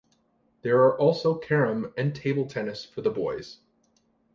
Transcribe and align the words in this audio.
There 0.63 0.79
are 0.81 0.97
also 0.99 1.35
carrom 1.37 1.93
and 1.95 2.15
table 2.15 2.47
tennis 2.47 2.83
for 2.83 3.01
the 3.01 3.11
boys. 3.11 3.59